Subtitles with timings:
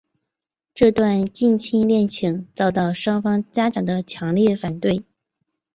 [0.73, 5.05] 这段近亲恋情遭到双方家长的强烈反对。